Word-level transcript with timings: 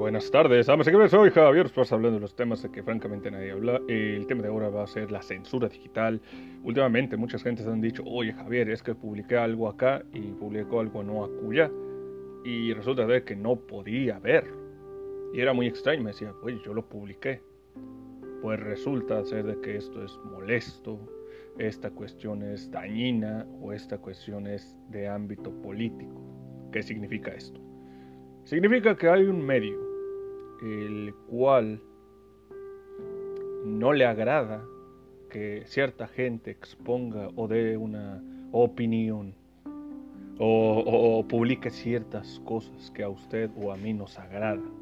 buenas 0.00 0.30
tardes, 0.30 0.66
amas 0.70 0.88
y 0.88 1.08
soy 1.10 1.30
Javier 1.30 1.66
Esparza 1.66 1.94
hablando 1.94 2.16
de 2.16 2.22
los 2.22 2.34
temas 2.34 2.62
de 2.62 2.70
que 2.70 2.82
francamente 2.82 3.30
nadie 3.30 3.50
habla. 3.50 3.82
El 3.86 4.26
tema 4.26 4.40
de 4.40 4.48
ahora 4.48 4.70
va 4.70 4.82
a 4.82 4.86
ser 4.86 5.12
la 5.12 5.20
censura 5.20 5.68
digital. 5.68 6.22
Últimamente 6.64 7.18
muchas 7.18 7.42
gentes 7.42 7.66
han 7.66 7.82
dicho, 7.82 8.02
oye 8.06 8.32
Javier, 8.32 8.70
es 8.70 8.82
que 8.82 8.94
publiqué 8.94 9.36
algo 9.36 9.68
acá 9.68 10.02
y 10.14 10.20
publicó 10.32 10.80
algo 10.80 11.02
no 11.02 11.22
acuya. 11.22 11.70
Y 12.46 12.72
resulta 12.72 13.06
de 13.06 13.24
que 13.24 13.36
no 13.36 13.56
podía 13.56 14.18
ver. 14.18 14.44
Y 15.34 15.40
era 15.42 15.52
muy 15.52 15.66
extraño, 15.66 16.02
me 16.02 16.12
decía, 16.12 16.32
oye, 16.42 16.58
yo 16.64 16.72
lo 16.72 16.88
publiqué. 16.88 17.42
Pues 18.40 18.58
resulta 18.58 19.22
ser 19.26 19.44
de 19.44 19.60
que 19.60 19.76
esto 19.76 20.02
es 20.02 20.18
molesto, 20.24 20.98
esta 21.58 21.90
cuestión 21.90 22.42
es 22.42 22.70
dañina 22.70 23.46
o 23.60 23.74
esta 23.74 23.98
cuestión 23.98 24.46
es 24.46 24.78
de 24.88 25.08
ámbito 25.08 25.52
político. 25.60 26.22
¿Qué 26.72 26.82
significa 26.82 27.32
esto? 27.32 27.60
Significa 28.44 28.96
que 28.96 29.06
hay 29.06 29.24
un 29.24 29.44
medio 29.44 29.89
el 30.62 31.14
cual 31.28 31.80
no 33.64 33.92
le 33.92 34.04
agrada 34.04 34.64
que 35.30 35.62
cierta 35.66 36.08
gente 36.08 36.50
exponga 36.50 37.28
o 37.36 37.48
dé 37.48 37.76
una 37.76 38.22
opinión 38.52 39.34
o, 40.42 41.24
publique 41.28 41.70
ciertas 41.70 42.40
cosas 42.44 42.90
que 42.92 43.02
a 43.02 43.08
usted 43.08 43.50
o 43.56 43.72
a 43.72 43.76
mí 43.76 43.92
nos 43.92 44.18
agradan. 44.18 44.80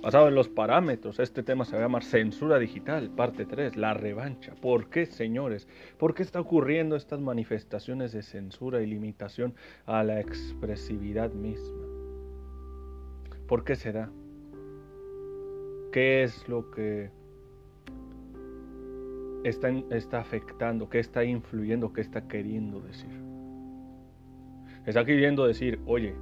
Basado 0.00 0.28
en 0.28 0.34
los 0.34 0.48
parámetros, 0.48 1.20
este 1.20 1.42
tema 1.42 1.66
se 1.66 1.72
va 1.72 1.80
a 1.80 1.82
llamar 1.82 2.02
censura 2.02 2.58
digital, 2.58 3.10
parte 3.10 3.44
3, 3.44 3.76
la 3.76 3.92
revancha. 3.92 4.54
¿Por 4.54 4.88
qué, 4.88 5.04
señores? 5.04 5.68
¿Por 5.98 6.14
qué 6.14 6.22
está 6.22 6.40
ocurriendo 6.40 6.96
estas 6.96 7.20
manifestaciones 7.20 8.12
de 8.12 8.22
censura 8.22 8.80
y 8.80 8.86
limitación 8.86 9.54
a 9.84 10.02
la 10.02 10.18
expresividad 10.18 11.30
misma? 11.32 11.86
¿Por 13.46 13.64
qué 13.64 13.76
será? 13.76 14.10
¿Qué 15.92 16.22
es 16.22 16.48
lo 16.48 16.70
que 16.70 17.10
está, 19.44 20.18
afectando? 20.18 20.88
¿Qué 20.88 21.00
está 21.00 21.24
influyendo? 21.24 21.92
¿Qué 21.92 22.00
está 22.00 22.28
queriendo 22.28 22.80
decir? 22.80 23.10
Está 24.86 25.04
queriendo 25.04 25.46
decir, 25.46 25.80
oye, 25.86 26.14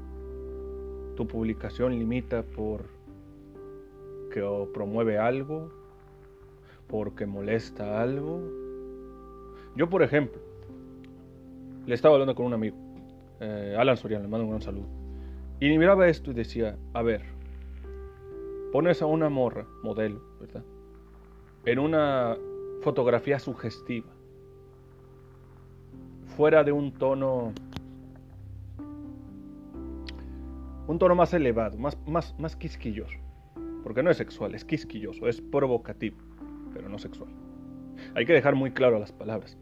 tu 1.16 1.26
publicación 1.26 1.98
limita 1.98 2.42
por 2.42 2.86
que 4.32 4.42
promueve 4.72 5.18
algo, 5.18 5.70
porque 6.86 7.26
molesta 7.26 8.00
algo. 8.00 8.40
Yo, 9.76 9.88
por 9.88 10.02
ejemplo, 10.02 10.40
le 11.86 11.94
estaba 11.94 12.14
hablando 12.14 12.34
con 12.34 12.46
un 12.46 12.54
amigo, 12.54 12.76
eh, 13.40 13.76
Alan 13.78 13.96
Soriano, 13.96 14.24
le 14.24 14.30
mando 14.30 14.44
un 14.44 14.50
gran 14.50 14.62
saludo. 14.62 14.86
Y 15.60 15.76
miraba 15.76 16.08
esto 16.08 16.30
y 16.30 16.34
decía, 16.34 16.76
a 16.94 17.02
ver, 17.02 17.37
pones 18.78 19.02
a 19.02 19.06
una 19.06 19.28
morra, 19.28 19.66
modelo, 19.82 20.22
¿verdad? 20.38 20.62
En 21.64 21.80
una 21.80 22.36
fotografía 22.82 23.40
sugestiva, 23.40 24.06
fuera 26.36 26.62
de 26.62 26.70
un 26.70 26.92
tono, 26.92 27.52
un 30.86 30.96
tono 30.96 31.16
más 31.16 31.34
elevado, 31.34 31.76
más, 31.76 31.98
más, 32.06 32.38
más 32.38 32.54
quisquilloso, 32.54 33.18
porque 33.82 34.04
no 34.04 34.12
es 34.12 34.16
sexual, 34.16 34.54
es 34.54 34.64
quisquilloso, 34.64 35.26
es 35.26 35.40
provocativo, 35.40 36.18
pero 36.72 36.88
no 36.88 37.00
sexual. 37.00 37.30
Hay 38.14 38.26
que 38.26 38.32
dejar 38.32 38.54
muy 38.54 38.70
claro 38.70 39.00
las 39.00 39.10
palabras. 39.10 39.58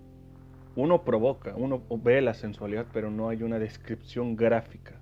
Uno 0.75 1.05
provoca, 1.05 1.55
uno 1.57 1.81
ve 2.05 2.21
la 2.21 2.35
sensualidad, 2.35 2.85
pero 2.93 3.11
no 3.11 3.31
hay 3.31 3.43
una 3.43 3.59
descripción 3.59 4.37
gráfica 4.37 5.01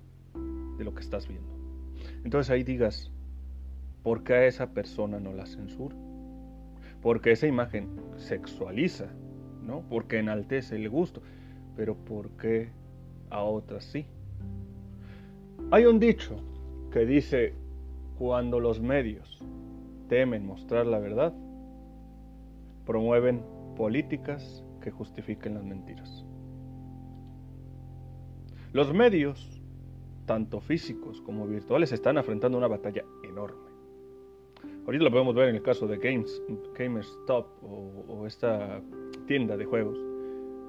de 0.77 0.85
lo 0.85 0.95
que 0.95 1.01
estás 1.01 1.27
viendo. 1.27 1.49
Entonces 2.23 2.49
ahí 2.49 2.63
digas, 2.63 3.11
¿por 4.05 4.23
qué 4.23 4.35
a 4.35 4.45
esa 4.45 4.69
persona 4.69 5.19
no 5.19 5.33
la 5.33 5.47
censura? 5.47 5.95
Porque 7.01 7.31
esa 7.31 7.47
imagen 7.47 7.89
sexualiza, 8.17 9.07
¿no? 9.63 9.81
Porque 9.89 10.19
enaltece 10.19 10.75
el 10.75 10.87
gusto, 10.91 11.23
pero 11.75 11.95
¿por 11.95 12.29
qué 12.37 12.69
a 13.31 13.41
otras 13.41 13.83
sí? 13.83 14.05
Hay 15.71 15.87
un 15.87 15.99
dicho 15.99 16.35
que 16.91 17.07
dice, 17.07 17.55
cuando 18.19 18.59
los 18.59 18.79
medios 18.79 19.39
temen 20.07 20.45
mostrar 20.45 20.85
la 20.85 20.99
verdad, 20.99 21.33
promueven 22.85 23.41
políticas 23.75 24.63
que 24.81 24.91
justifiquen 24.91 25.55
las 25.55 25.63
mentiras. 25.63 26.23
Los 28.71 28.93
medios 28.93 29.63
tanto 30.27 30.59
físicos 30.59 31.21
como 31.21 31.47
virtuales, 31.47 31.91
están 31.91 32.17
enfrentando 32.17 32.57
una 32.57 32.67
batalla 32.67 33.03
enorme. 33.23 33.64
Ahorita 34.85 35.03
lo 35.03 35.09
podemos 35.09 35.33
ver 35.33 35.49
en 35.49 35.55
el 35.55 35.63
caso 35.63 35.87
de 35.87 35.97
Games, 35.97 36.43
GameStop 36.77 37.47
o, 37.63 38.27
esta 38.27 38.81
tienda 39.25 39.57
de 39.57 39.65
juegos 39.65 39.97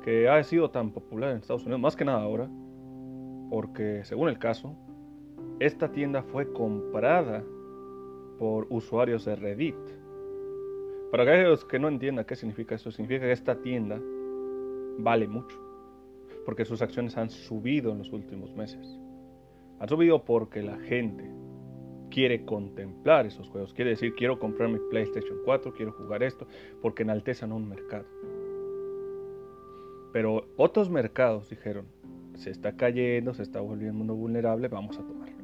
que 0.03 0.27
ha 0.27 0.43
sido 0.43 0.71
tan 0.71 0.91
popular 0.91 1.33
en 1.33 1.39
Estados 1.39 1.65
Unidos, 1.65 1.81
más 1.81 1.97
que 1.97 2.05
nada 2.07 2.23
ahora, 2.23 2.49
porque 3.51 4.05
según 4.05 4.31
el 4.31 4.39
caso, 4.39 4.75
esta 5.61 5.91
tienda 5.91 6.23
fue 6.23 6.51
comprada 6.53 7.45
por 8.39 8.67
usuarios 8.71 9.25
de 9.27 9.37
Reddit. 9.37 9.75
Para 11.11 11.25
aquellos 11.25 11.65
que 11.67 11.79
no 11.79 11.89
entiendan 11.89 12.25
qué 12.25 12.37
significa 12.37 12.75
esto, 12.75 12.91
significa 12.91 13.27
que 13.27 13.33
esta 13.33 13.61
tienda 13.61 14.01
vale 14.99 15.29
mucho, 15.29 15.59
porque 16.47 16.65
sus 16.65 16.81
acciones 16.81 17.19
han 17.19 17.29
subido 17.29 17.93
en 17.93 17.99
los 17.99 18.13
últimos 18.13 18.55
meses. 18.55 18.99
Ha 19.79 19.87
subido 19.87 20.25
porque 20.25 20.63
la 20.63 20.79
gente 20.79 21.31
quiere 22.17 22.47
contemplar 22.47 23.27
esos 23.27 23.47
juegos. 23.51 23.75
Quiere 23.75 23.91
decir, 23.91 24.15
quiero 24.15 24.39
comprar 24.39 24.71
mi 24.71 24.79
PlayStation 24.89 25.37
4, 25.45 25.75
quiero 25.75 25.93
jugar 25.93 26.23
esto, 26.23 26.47
porque 26.81 27.03
enaltezan 27.03 27.53
un 27.53 27.69
mercado. 27.69 28.07
Pero 30.15 30.47
otros 30.57 30.89
mercados 30.89 31.51
dijeron, 31.51 31.85
se 32.33 32.49
está 32.49 32.75
cayendo, 32.75 33.35
se 33.35 33.43
está 33.43 33.61
volviendo 33.61 34.15
vulnerable, 34.15 34.69
vamos 34.69 34.99
a 34.99 35.03
tomarlo. 35.03 35.37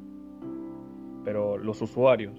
Pero 1.23 1.59
los 1.59 1.79
usuarios 1.79 2.35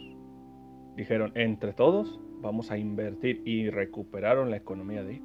dijeron, 0.97 1.31
entre 1.37 1.73
todos, 1.73 2.19
vamos 2.41 2.73
a 2.73 2.77
invertir 2.77 3.41
y 3.45 3.71
recuperaron 3.71 4.51
la 4.51 4.57
economía 4.57 5.05
de 5.05 5.13
ahí. 5.13 5.23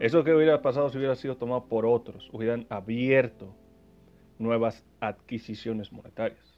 Eso 0.00 0.24
que 0.24 0.32
hubiera 0.32 0.62
pasado 0.62 0.88
si 0.88 0.96
hubiera 0.96 1.16
sido 1.16 1.36
tomado 1.36 1.66
por 1.66 1.84
otros, 1.84 2.30
hubieran 2.32 2.64
abierto 2.70 3.54
nuevas 4.38 4.86
adquisiciones 5.00 5.92
monetarias. 5.92 6.53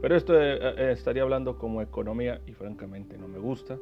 Pero 0.00 0.16
esto 0.16 0.40
eh, 0.40 0.58
eh, 0.60 0.92
estaría 0.92 1.22
hablando 1.22 1.58
como 1.58 1.82
economía 1.82 2.40
y 2.46 2.52
francamente 2.52 3.18
no 3.18 3.26
me 3.26 3.38
gusta. 3.38 3.78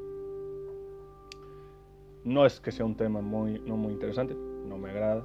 No 2.25 2.47
es 2.47 2.59
que 2.59 2.73
sea 2.73 2.87
un 2.87 2.97
tema 2.97 3.21
muy, 3.21 3.61
no 3.61 3.77
muy 3.77 3.93
interesante, 3.93 4.35
no 4.35 4.79
me 4.79 4.91
agrada, 4.91 5.25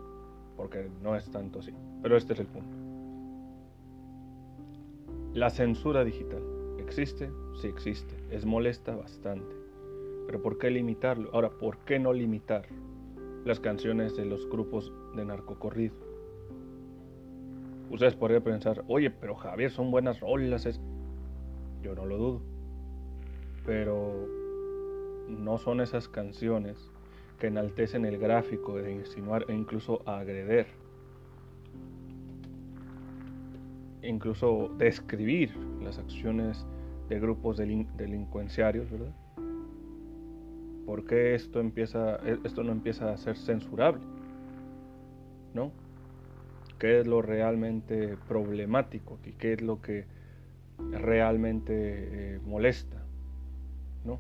porque 0.58 0.90
no 1.02 1.16
es 1.16 1.30
tanto 1.32 1.60
así. 1.60 1.74
Pero 2.04 2.18
este 2.18 2.34
es 2.34 2.40
el 2.40 2.48
punto. 2.48 2.76
La 5.34 5.50
censura 5.50 6.04
digital. 6.04 6.44
¿Existe? 6.78 7.32
Sí 7.62 7.68
existe. 7.68 8.14
Es 8.30 8.46
molesta 8.46 8.96
bastante. 8.96 9.56
Pero 10.26 10.42
¿por 10.42 10.58
qué 10.58 10.70
limitarlo? 10.70 11.30
Ahora, 11.34 11.50
¿por 11.50 11.78
qué 11.80 12.00
no 12.00 12.12
limitar 12.12 12.66
las 13.46 13.60
canciones 13.60 14.16
de 14.18 14.26
los 14.26 14.48
grupos 14.50 14.94
de 15.16 15.26
narcocorrido? 15.26 16.11
Ustedes 17.92 18.16
podrían 18.16 18.42
pensar, 18.42 18.86
oye, 18.88 19.12
pero 19.12 19.36
Javier, 19.36 19.70
son 19.70 19.92
buenas 19.92 20.22
rolas. 20.22 20.66
Es... 20.66 20.80
Yo 21.84 21.94
no 21.94 22.06
lo 22.06 22.18
dudo. 22.18 22.42
Pero 23.66 24.28
no 25.28 25.58
son 25.58 25.82
esas 25.82 26.08
canciones 26.08 26.90
que 27.38 27.48
enaltecen 27.48 28.06
el 28.06 28.18
gráfico 28.18 28.78
de 28.78 28.94
insinuar 28.94 29.46
e 29.50 29.54
incluso 29.54 30.08
agreder. 30.08 30.68
Incluso 34.04 34.70
describir 34.78 35.54
las 35.84 36.00
acciones 36.00 36.66
de 37.10 37.20
grupos 37.20 37.58
delincuenciarios, 37.58 38.90
¿verdad? 38.90 39.14
¿Por 40.86 41.06
qué 41.06 41.36
esto, 41.36 41.60
empieza, 41.60 42.16
esto 42.46 42.64
no 42.64 42.72
empieza 42.72 43.12
a 43.12 43.18
ser 43.18 43.36
censurable? 43.36 44.02
¿No? 45.54 45.72
Qué 46.82 47.02
es 47.02 47.06
lo 47.06 47.22
realmente 47.22 48.18
problemático 48.28 49.20
y 49.24 49.34
qué 49.34 49.54
es 49.54 49.62
lo 49.62 49.84
que 49.84 50.08
realmente 50.80 51.74
eh, 51.76 52.40
molesta. 52.44 53.06
¿no? 54.04 54.20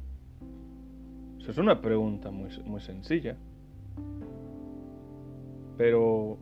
Es 1.39 1.57
una 1.57 1.81
pregunta 1.81 2.29
muy, 2.29 2.51
muy 2.63 2.79
sencilla, 2.79 3.35
pero 5.75 6.37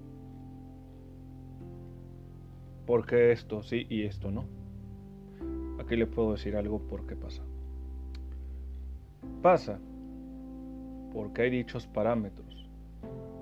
¿por 2.86 3.06
qué 3.06 3.32
esto 3.32 3.64
sí 3.64 3.88
y 3.90 4.04
esto 4.04 4.30
no? 4.30 4.44
Aquí 5.80 5.96
le 5.96 6.06
puedo 6.06 6.34
decir 6.34 6.58
algo 6.58 6.80
por 6.80 7.08
qué 7.08 7.16
pasa. 7.16 7.44
Pasa 9.42 9.80
porque 11.14 11.44
hay 11.44 11.50
dichos 11.50 11.88
parámetros 11.88 12.49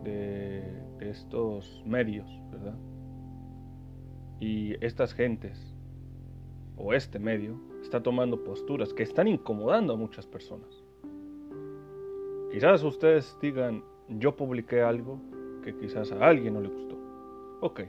de, 0.03 0.85
estos 0.99 1.83
medios, 1.85 2.27
¿verdad? 2.51 2.75
Y 4.39 4.73
estas 4.83 5.13
gentes 5.13 5.75
o 6.75 6.93
este 6.93 7.19
medio 7.19 7.59
está 7.81 8.01
tomando 8.01 8.43
posturas 8.43 8.93
que 8.93 9.03
están 9.03 9.27
incomodando 9.27 9.93
a 9.93 9.95
muchas 9.95 10.25
personas. 10.25 10.83
Quizás 12.51 12.83
ustedes 12.83 13.37
digan, 13.41 13.83
yo 14.09 14.35
publiqué 14.35 14.81
algo 14.81 15.19
que 15.63 15.75
quizás 15.75 16.11
a 16.11 16.25
alguien 16.25 16.55
no 16.55 16.61
le 16.61 16.69
gustó. 16.69 16.97
Ok, 17.61 17.81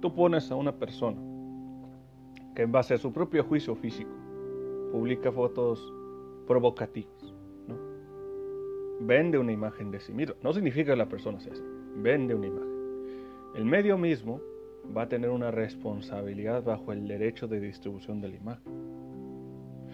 tú 0.00 0.14
pones 0.14 0.50
a 0.50 0.56
una 0.56 0.72
persona 0.72 1.20
que 2.54 2.62
en 2.62 2.72
base 2.72 2.94
a 2.94 2.98
su 2.98 3.12
propio 3.12 3.44
juicio 3.44 3.74
físico 3.74 4.10
publica 4.92 5.32
fotos 5.32 5.92
provocativas. 6.46 7.11
Vende 9.06 9.38
una 9.38 9.52
imagen 9.52 9.90
de 9.90 10.00
sí 10.00 10.12
mismo. 10.12 10.34
No 10.42 10.52
significa 10.52 10.92
que 10.92 10.96
la 10.96 11.08
persona 11.08 11.40
sea 11.40 11.52
así, 11.52 11.62
vende 11.96 12.34
una 12.34 12.46
imagen. 12.46 12.72
El 13.54 13.64
medio 13.64 13.98
mismo 13.98 14.40
va 14.96 15.02
a 15.02 15.08
tener 15.08 15.30
una 15.30 15.50
responsabilidad 15.50 16.62
bajo 16.62 16.92
el 16.92 17.06
derecho 17.06 17.46
de 17.46 17.60
distribución 17.60 18.20
de 18.20 18.28
la 18.28 18.36
imagen. 18.36 18.72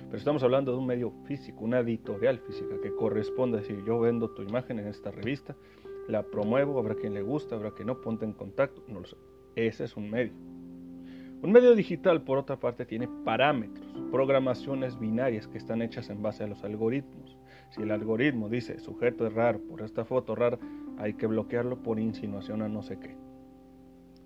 Pero 0.07 0.17
estamos 0.17 0.43
hablando 0.43 0.73
de 0.73 0.79
un 0.79 0.87
medio 0.87 1.11
físico, 1.27 1.65
una 1.65 1.81
editorial 1.81 2.39
física 2.39 2.77
que 2.83 2.95
corresponde 2.95 3.59
a 3.59 3.61
decir, 3.61 3.85
yo 3.85 4.01
vendo 4.01 4.31
tu 4.31 4.43
imagen 4.43 4.79
en 4.79 4.87
esta 4.87 5.11
revista, 5.11 5.55
la 6.09 6.23
promuevo, 6.23 6.79
habrá 6.79 6.95
quien 6.95 7.13
le 7.13 7.21
gusta, 7.23 7.57
habrá 7.57 7.73
quien 7.73 7.89
no, 7.89 8.01
ponte 8.01 8.25
en 8.25 8.33
contacto, 8.33 8.83
no 8.89 9.01
lo 9.01 9.07
sé. 9.07 9.17
Ese 9.55 9.85
es 9.85 9.97
un 9.97 10.11
medio. 10.11 10.33
Un 11.43 11.53
medio 11.53 11.75
digital, 11.75 12.23
por 12.23 12.39
otra 12.39 12.59
parte, 12.59 12.87
tiene 12.87 13.09
parámetros, 13.25 13.87
programaciones 14.11 14.99
binarias 14.99 15.47
que 15.47 15.59
están 15.59 15.83
hechas 15.83 16.09
en 16.11 16.23
base 16.23 16.43
a 16.43 16.47
los 16.47 16.65
algoritmos. 16.65 17.38
Si 17.70 17.82
el 17.82 17.91
algoritmo 17.91 18.49
dice 18.49 18.79
sujeto 18.79 19.26
es 19.26 19.32
raro 19.32 19.61
por 19.61 19.82
esta 19.82 20.05
foto 20.05 20.35
rara, 20.35 20.59
hay 20.99 21.15
que 21.15 21.26
bloquearlo 21.26 21.76
por 21.82 21.99
insinuación 21.99 22.62
a 22.62 22.69
no 22.69 22.82
sé 22.82 22.99
qué. 22.99 23.17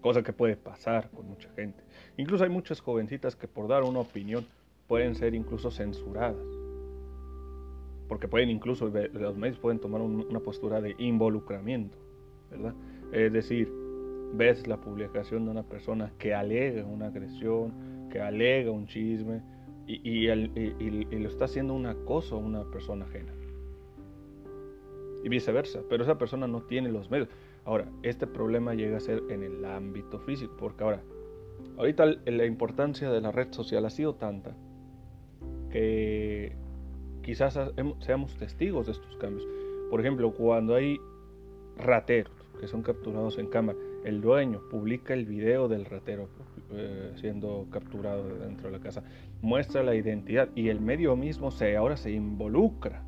Cosa 0.00 0.22
que 0.22 0.32
puede 0.32 0.56
pasar 0.56 1.10
con 1.10 1.28
mucha 1.28 1.50
gente. 1.50 1.82
Incluso 2.16 2.44
hay 2.44 2.50
muchas 2.50 2.80
jovencitas 2.80 3.36
que 3.36 3.48
por 3.48 3.68
dar 3.68 3.82
una 3.84 4.00
opinión 4.00 4.46
pueden 4.88 5.14
ser 5.14 5.34
incluso 5.34 5.70
censuradas. 5.70 6.46
Porque 8.08 8.28
pueden 8.28 8.50
incluso, 8.50 8.90
los 9.12 9.36
medios 9.36 9.58
pueden 9.58 9.78
tomar 9.78 10.00
una 10.00 10.40
postura 10.40 10.80
de 10.80 10.94
involucramiento, 10.98 11.96
¿verdad? 12.50 12.74
Es 13.12 13.32
decir, 13.32 13.72
ves 14.34 14.66
la 14.66 14.76
publicación 14.76 15.44
de 15.44 15.50
una 15.50 15.62
persona 15.62 16.12
que 16.18 16.34
alega 16.34 16.84
una 16.84 17.06
agresión, 17.06 18.08
que 18.10 18.20
alega 18.20 18.70
un 18.70 18.86
chisme 18.86 19.40
y, 19.87 20.26
lo 20.26 21.29
está 21.29 21.46
haciendo 21.46 21.75
un 21.75 21.87
acoso 21.87 22.37
a 22.37 22.38
una 22.38 22.64
persona 22.64 23.05
ajena. 23.05 23.32
Y 25.25 25.29
viceversa, 25.29 25.82
pero 25.88 26.02
esa 26.02 26.19
persona 26.19 26.46
no 26.46 26.62
tiene 26.62 26.90
los 26.90 27.11
medios. 27.11 27.29
Ahora, 27.64 27.88
este 28.02 28.26
problema 28.26 28.75
llega 28.75 28.96
a 28.96 29.00
ser 29.00 29.23
en 29.29 29.43
el 29.43 29.64
ámbito 29.64 30.19
físico, 30.19 30.55
porque 30.58 30.82
ahora, 30.82 31.02
ahorita 31.76 32.06
la 32.26 32.44
importancia 32.44 33.11
de 33.11 33.20
la 33.20 33.31
red 33.31 33.52
social 33.52 33.84
ha 33.87 33.90
sido 33.90 34.14
tanta 34.14 34.56
que 35.70 36.52
quizás 37.23 37.58
seamos 38.00 38.37
testigos 38.37 38.87
de 38.87 38.93
estos 38.93 39.17
cambios. 39.17 39.46
Por 39.90 40.00
ejemplo, 40.00 40.32
cuando 40.32 40.75
hay 40.75 40.99
rateros 41.76 42.32
que 42.61 42.67
son 42.67 42.82
capturados 42.82 43.38
en 43.38 43.46
cámara, 43.46 43.79
el 44.05 44.20
dueño 44.20 44.61
publica 44.70 45.14
el 45.14 45.25
video 45.25 45.69
del 45.69 45.84
ratero 45.84 46.29
eh, 46.75 47.12
siendo 47.17 47.67
capturado 47.70 48.26
dentro 48.38 48.70
de 48.70 48.79
la 48.79 48.82
casa, 48.82 49.05
muestra 49.42 49.82
la 49.82 49.94
identidad 49.94 50.48
y 50.54 50.68
el 50.68 50.80
medio 50.80 51.16
mismo 51.16 51.50
se 51.50 51.76
ahora 51.76 51.96
se 51.96 52.12
involucra 52.12 53.02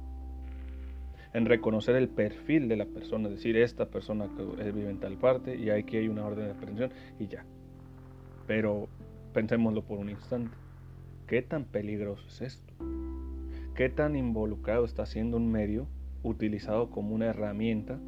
en 1.32 1.46
reconocer 1.46 1.96
el 1.96 2.08
perfil 2.08 2.68
de 2.68 2.76
la 2.76 2.86
persona, 2.86 3.28
es 3.28 3.36
decir, 3.36 3.56
esta 3.56 3.86
persona 3.86 4.28
que 4.36 4.72
vive 4.72 4.90
en 4.90 5.00
tal 5.00 5.16
parte 5.16 5.56
y 5.56 5.70
aquí 5.70 5.96
hay 5.96 6.08
una 6.08 6.24
orden 6.24 6.46
de 6.46 6.52
aprehensión 6.52 6.90
y 7.18 7.26
ya. 7.26 7.44
Pero 8.46 8.88
pensémoslo 9.32 9.82
por 9.82 9.98
un 9.98 10.10
instante. 10.10 10.56
¿Qué 11.26 11.42
tan 11.42 11.64
peligroso 11.64 12.26
es 12.28 12.42
esto? 12.42 12.74
¿Qué 13.74 13.88
tan 13.88 14.14
involucrado 14.14 14.84
está 14.84 15.06
siendo 15.06 15.36
un 15.36 15.50
medio 15.50 15.88
utilizado 16.22 16.90
como 16.90 17.14
una 17.14 17.26
herramienta 17.26 17.98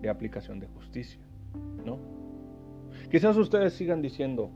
de 0.00 0.08
aplicación 0.08 0.60
de 0.60 0.68
justicia? 0.68 1.20
¿No? 1.84 1.98
Quizás 3.10 3.36
ustedes 3.36 3.72
sigan 3.72 4.02
diciendo, 4.02 4.52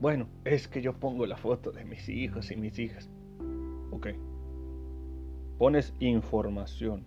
bueno, 0.00 0.28
es 0.44 0.66
que 0.66 0.80
yo 0.80 0.94
pongo 0.94 1.26
la 1.26 1.36
foto 1.36 1.72
de 1.72 1.84
mis 1.84 2.08
hijos 2.08 2.50
y 2.50 2.56
mis 2.56 2.78
hijas. 2.78 3.10
Ok. 3.90 4.08
Pones 5.58 5.94
información. 6.00 7.04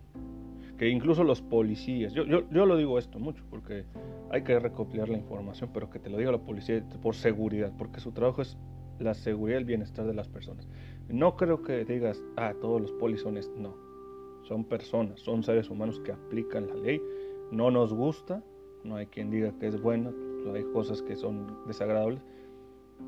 Que 0.78 0.90
incluso 0.90 1.24
los 1.24 1.42
policías, 1.42 2.14
yo, 2.14 2.26
yo, 2.26 2.50
yo 2.50 2.66
lo 2.66 2.78
digo 2.78 2.98
esto 2.98 3.20
mucho 3.20 3.44
porque 3.50 3.86
hay 4.32 4.44
que 4.44 4.60
recopilar 4.60 5.08
la 5.08 5.18
información, 5.18 5.70
pero 5.74 5.90
que 5.90 6.00
te 6.00 6.10
lo 6.10 6.18
diga 6.18 6.32
la 6.32 6.40
policía 6.40 6.84
por 7.02 7.16
seguridad, 7.16 7.72
porque 7.78 8.00
su 8.00 8.12
trabajo 8.12 8.42
es 8.42 8.58
la 9.00 9.14
seguridad 9.14 9.58
y 9.58 9.62
el 9.62 9.66
bienestar 9.66 10.06
de 10.06 10.14
las 10.14 10.28
personas. 10.28 10.68
No 11.10 11.36
creo 11.36 11.62
que 11.62 11.86
digas, 11.86 12.24
ah, 12.38 12.54
todos 12.60 12.82
los 12.82 12.92
polis 12.94 13.22
son 13.22 13.40
No, 13.58 13.76
son 14.44 14.66
personas, 14.66 15.20
son 15.20 15.44
seres 15.44 15.70
humanos 15.70 16.00
que 16.00 16.12
aplican 16.12 16.68
la 16.68 16.76
ley. 16.76 17.02
No 17.52 17.72
nos 17.72 17.94
gusta, 17.94 18.44
no 18.84 18.96
hay 18.96 19.08
quien 19.08 19.30
diga 19.30 19.52
que 19.60 19.68
es 19.68 19.80
buena, 19.80 20.12
hay 20.54 20.64
cosas 20.74 21.02
que 21.02 21.16
son 21.16 21.48
desagradables, 21.68 22.22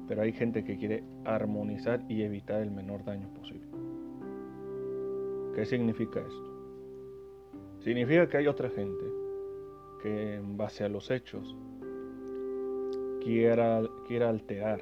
pero 0.08 0.22
hay 0.22 0.32
gente 0.32 0.64
que 0.64 0.78
quiere 0.78 1.04
armonizar 1.24 2.04
y 2.10 2.24
evitar 2.24 2.62
el 2.62 2.72
menor 2.72 3.04
daño 3.04 3.28
posible. 3.34 3.68
¿Qué 5.56 5.66
significa 5.66 6.20
esto? 6.20 6.56
Significa 7.80 8.28
que 8.28 8.38
hay 8.38 8.48
otra 8.48 8.70
gente 8.70 9.06
que 10.02 10.36
en 10.36 10.58
base 10.58 10.84
a 10.84 10.90
los 10.90 11.10
hechos 11.12 11.56
quiera, 13.22 13.82
quiera 14.08 14.30
alterar 14.30 14.82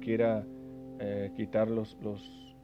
quiera 0.00 0.44
eh, 0.98 1.30
quitar 1.36 1.70
los, 1.70 1.96
los, 2.02 2.56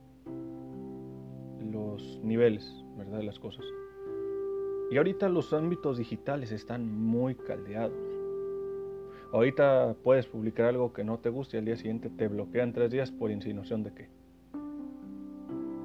los 1.71 2.21
niveles 2.23 2.85
¿verdad? 2.97 3.19
de 3.19 3.25
las 3.25 3.39
cosas. 3.39 3.65
Y 4.91 4.97
ahorita 4.97 5.29
los 5.29 5.53
ámbitos 5.53 5.99
digitales 5.99 6.53
están 6.53 6.87
muy 6.89 7.35
caldeados. 7.35 8.14
Ahorita 9.35 9.97
puedes 10.05 10.29
publicar 10.29 10.67
algo 10.67 10.93
que 10.93 11.03
no 11.03 11.19
te 11.19 11.29
guste 11.29 11.57
y 11.57 11.59
al 11.59 11.65
día 11.65 11.77
siguiente 11.77 12.09
te 12.09 12.29
bloquean 12.29 12.73
tres 12.73 12.89
días 12.93 13.11
por 13.11 13.33
insinuación 13.33 13.83
de 13.83 13.93
qué. 13.93 14.09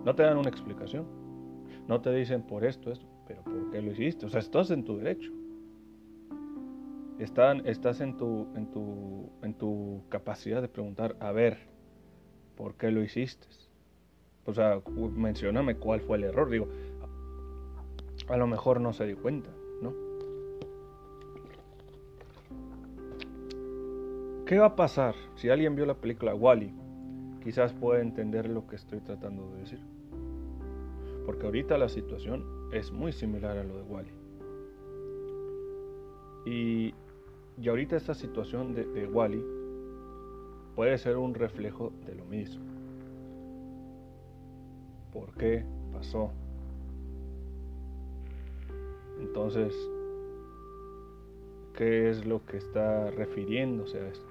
No 0.06 0.13
te 0.13 0.22
dan 0.22 0.38
una 0.38 0.50
explicación. 0.50 1.07
No 1.88 2.00
te 2.00 2.13
dicen 2.13 2.44
por 2.44 2.63
esto, 2.63 2.92
esto, 2.92 3.07
pero 3.28 3.44
¿por 3.44 3.72
qué 3.72 3.81
lo 3.81 3.92
hiciste? 3.92 4.28
O 4.28 4.30
sea, 4.30 4.40
estás 4.40 4.69
en 4.69 4.84
tu 4.84 4.98
derecho. 4.98 5.31
Estás 7.18 8.01
en 8.01 8.16
tu 8.18 10.04
capacidad 10.09 10.62
de 10.62 10.68
preguntar, 10.68 11.16
a 11.19 11.31
ver, 11.31 11.57
¿por 12.56 12.76
qué 12.76 12.92
lo 12.92 13.02
hiciste? 13.02 13.47
O 14.45 14.54
sea, 14.54 14.80
mencioname 15.16 15.76
cuál 15.76 16.02
fue 16.02 16.18
el 16.18 16.26
error. 16.26 16.52
Digo, 16.52 16.68
a 18.28 18.38
lo 18.38 18.45
mejor 18.45 18.80
no 18.80 18.94
se 18.94 19.07
dio 19.07 19.19
cuenta, 19.19 19.50
¿Qué 24.50 24.58
va 24.58 24.66
a 24.66 24.76
pasar 24.76 25.14
si 25.36 25.50
alguien 25.50 25.76
vio 25.76 25.86
la 25.86 25.94
película 25.94 26.34
Wally? 26.34 26.74
Quizás 27.44 27.72
pueda 27.72 28.02
entender 28.02 28.50
lo 28.50 28.66
que 28.66 28.78
estoy 28.78 29.00
tratando 29.00 29.48
de 29.52 29.60
decir. 29.60 29.80
Porque 31.24 31.46
ahorita 31.46 31.78
la 31.78 31.88
situación 31.88 32.44
es 32.74 32.92
muy 32.92 33.12
similar 33.12 33.60
a 33.60 33.64
lo 33.64 33.78
de 33.78 33.84
Wally. 33.84 34.12
Y 36.48 36.96
y 37.62 37.68
ahorita 37.68 37.98
esta 37.98 38.14
situación 38.14 38.74
de, 38.74 38.86
de 38.86 39.06
Wally 39.06 39.44
puede 40.76 40.98
ser 40.98 41.18
un 41.18 41.36
reflejo 41.36 41.92
de 42.06 42.16
lo 42.16 42.26
mismo. 42.26 42.64
¿Por 45.12 45.34
qué 45.34 45.64
pasó? 45.92 46.32
Entonces, 49.20 49.76
¿qué 51.74 52.10
es 52.10 52.26
lo 52.26 52.46
que 52.46 52.58
está 52.58 53.12
refiriéndose 53.12 54.00
a 54.00 54.08
esto? 54.08 54.29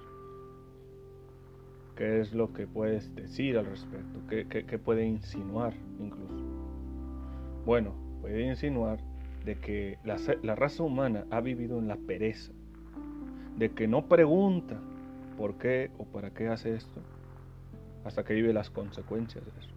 ¿Qué 1.99 2.21
es 2.21 2.33
lo 2.33 2.53
que 2.53 2.65
puedes 2.65 3.13
decir 3.13 3.57
al 3.57 3.65
respecto? 3.65 4.21
¿Qué, 4.29 4.79
puede 4.79 5.05
insinuar 5.05 5.73
incluso? 5.99 6.45
Bueno, 7.65 7.93
puede 8.21 8.41
insinuar 8.43 8.99
de 9.43 9.55
que 9.59 9.99
la, 10.05 10.15
la 10.41 10.55
raza 10.55 10.81
humana 10.81 11.25
ha 11.29 11.41
vivido 11.41 11.77
en 11.77 11.89
la 11.89 11.97
pereza 11.97 12.53
de 13.57 13.71
que 13.71 13.89
no 13.89 14.07
pregunta 14.07 14.79
por 15.37 15.57
qué 15.57 15.91
o 15.97 16.05
para 16.05 16.29
qué 16.29 16.47
hace 16.47 16.73
esto, 16.73 17.01
hasta 18.05 18.23
que 18.23 18.33
vive 18.33 18.53
las 18.53 18.69
consecuencias 18.69 19.43
de 19.43 19.51
eso. 19.59 19.75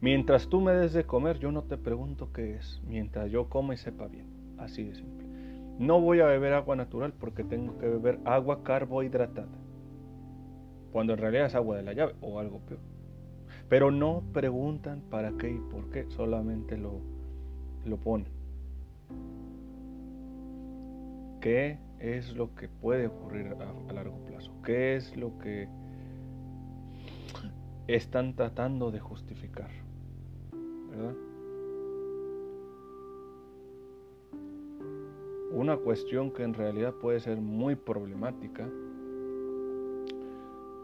Mientras 0.00 0.48
tú 0.48 0.60
me 0.60 0.72
des 0.72 0.92
de 0.92 1.04
comer, 1.04 1.38
yo 1.38 1.52
no 1.52 1.62
te 1.62 1.76
pregunto 1.76 2.32
qué 2.32 2.56
es, 2.56 2.82
mientras 2.88 3.30
yo 3.30 3.48
coma 3.48 3.74
y 3.74 3.76
sepa 3.76 4.08
bien, 4.08 4.26
así 4.58 4.82
de 4.82 4.96
simple. 4.96 5.28
No 5.78 6.00
voy 6.00 6.18
a 6.18 6.26
beber 6.26 6.54
agua 6.54 6.74
natural 6.74 7.12
porque 7.12 7.44
tengo 7.44 7.78
que 7.78 7.86
beber 7.86 8.18
agua 8.24 8.64
carbohidratada, 8.64 9.59
cuando 10.92 11.12
en 11.12 11.18
realidad 11.18 11.46
es 11.46 11.54
agua 11.54 11.76
de 11.76 11.82
la 11.82 11.92
llave 11.92 12.14
o 12.20 12.38
algo 12.38 12.60
peor. 12.60 12.80
Pero 13.68 13.90
no 13.90 14.22
preguntan 14.32 15.02
para 15.10 15.32
qué 15.32 15.50
y 15.50 15.58
por 15.58 15.90
qué, 15.90 16.06
solamente 16.10 16.76
lo, 16.76 17.00
lo 17.84 17.96
ponen. 17.96 18.32
¿Qué 21.40 21.78
es 22.00 22.34
lo 22.34 22.54
que 22.54 22.68
puede 22.68 23.06
ocurrir 23.06 23.54
a, 23.54 23.92
largo 23.92 24.18
plazo? 24.26 24.52
¿Qué 24.64 24.96
es 24.96 25.16
lo 25.16 25.38
que 25.38 25.68
están 27.86 28.34
tratando 28.34 28.90
de 28.90 29.00
justificar? 29.00 29.70
¿Verdad? 30.90 31.14
Una 35.52 35.76
cuestión 35.76 36.30
que 36.32 36.42
en 36.42 36.54
realidad 36.54 36.94
puede 36.94 37.20
ser 37.20 37.40
muy 37.40 37.74
problemática 37.74 38.68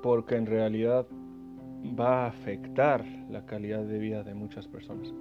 porque 0.03 0.37
en 0.37 0.47
realidad 0.47 1.07
va 1.99 2.25
a 2.25 2.27
afectar 2.29 3.05
la 3.31 3.45
calidad 3.47 3.85
de 3.85 3.99
vida 3.99 4.23
de 4.23 4.35
muchas 4.35 4.67
personas. 4.67 5.13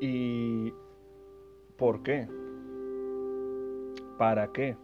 ¿Y 0.00 0.72
por 1.76 2.02
qué? 2.02 2.28
¿Para 4.18 4.52
qué? 4.52 4.76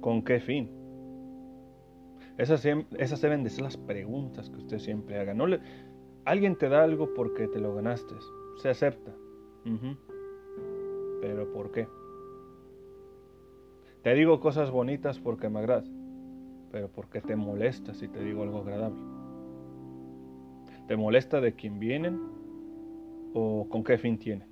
¿Con 0.00 0.22
qué 0.22 0.40
fin? 0.40 0.70
Esas, 2.38 2.66
esas 2.98 3.20
deben 3.22 3.42
de 3.44 3.50
ser 3.50 3.64
las 3.64 3.76
preguntas 3.76 4.50
que 4.50 4.58
usted 4.58 4.78
siempre 4.78 5.18
haga. 5.18 5.32
No 5.32 5.46
le, 5.46 5.60
alguien 6.24 6.56
te 6.56 6.68
da 6.68 6.84
algo 6.84 7.14
porque 7.14 7.48
te 7.48 7.60
lo 7.60 7.74
ganaste. 7.74 8.14
Se 8.58 8.68
acepta. 8.68 9.14
Pero 11.20 11.50
¿por 11.52 11.72
qué? 11.72 11.88
Te 14.06 14.14
digo 14.14 14.38
cosas 14.38 14.70
bonitas 14.70 15.18
porque 15.18 15.48
me 15.48 15.58
agradas, 15.58 15.90
pero 16.70 16.86
porque 16.86 17.20
te 17.20 17.34
molesta 17.34 17.92
si 17.92 18.06
te 18.06 18.22
digo 18.22 18.44
algo 18.44 18.58
agradable. 18.58 19.00
¿Te 20.86 20.96
molesta 20.96 21.40
de 21.40 21.54
quién 21.54 21.80
vienen 21.80 22.20
o 23.34 23.66
con 23.68 23.82
qué 23.82 23.98
fin 23.98 24.16
tienen? 24.16 24.48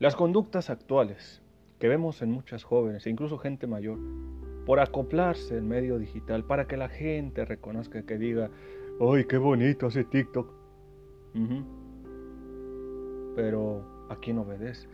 Las 0.00 0.16
conductas 0.16 0.70
actuales 0.70 1.40
que 1.78 1.86
vemos 1.86 2.20
en 2.20 2.32
muchas 2.32 2.64
jóvenes 2.64 3.06
e 3.06 3.10
incluso 3.10 3.38
gente 3.38 3.68
mayor, 3.68 4.00
por 4.66 4.80
acoplarse 4.80 5.54
al 5.54 5.62
medio 5.62 6.00
digital, 6.00 6.42
para 6.42 6.66
que 6.66 6.76
la 6.76 6.88
gente 6.88 7.44
reconozca 7.44 8.04
que 8.04 8.18
diga, 8.18 8.50
¡ay, 8.98 9.24
qué 9.26 9.38
bonito 9.38 9.86
hace 9.86 10.02
TikTok! 10.02 10.52
Pero 13.36 13.97
¿a 14.08 14.16
quién 14.16 14.38
obedeces? 14.38 14.88